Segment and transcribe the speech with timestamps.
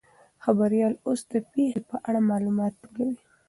[0.43, 3.17] خبریال اوس د پیښې په اړه معلومات ټولوي.